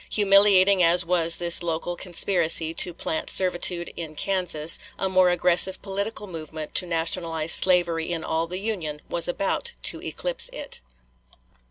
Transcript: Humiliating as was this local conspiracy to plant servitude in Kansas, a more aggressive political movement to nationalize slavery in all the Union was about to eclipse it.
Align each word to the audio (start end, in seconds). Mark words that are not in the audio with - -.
Humiliating 0.09 0.81
as 0.81 1.05
was 1.05 1.35
this 1.35 1.61
local 1.61 1.95
conspiracy 1.95 2.73
to 2.73 2.91
plant 2.91 3.29
servitude 3.29 3.93
in 3.95 4.15
Kansas, 4.15 4.79
a 4.97 5.07
more 5.07 5.29
aggressive 5.29 5.79
political 5.83 6.25
movement 6.25 6.73
to 6.73 6.87
nationalize 6.87 7.51
slavery 7.51 8.11
in 8.11 8.23
all 8.23 8.47
the 8.47 8.57
Union 8.57 8.99
was 9.09 9.27
about 9.27 9.73
to 9.83 10.01
eclipse 10.01 10.49
it. 10.51 10.81